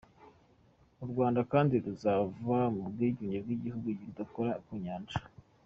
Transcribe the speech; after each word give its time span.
U 1.03 1.05
Rwanda 1.11 1.41
kandi 1.51 1.73
ruzava 1.83 2.57
mu 2.75 2.83
bwigunge 2.91 3.37
nk’igihugu 3.43 3.87
kidakora 4.01 4.51
ku 4.65 4.73
Nyanja. 4.83 5.17